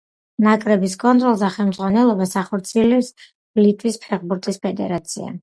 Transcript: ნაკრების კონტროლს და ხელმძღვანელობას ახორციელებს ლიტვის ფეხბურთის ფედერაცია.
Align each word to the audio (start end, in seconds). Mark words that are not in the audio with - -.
ნაკრების 0.43 0.95
კონტროლს 1.03 1.43
და 1.43 1.49
ხელმძღვანელობას 1.57 2.33
ახორციელებს 2.43 3.13
ლიტვის 3.61 4.03
ფეხბურთის 4.09 4.61
ფედერაცია. 4.67 5.33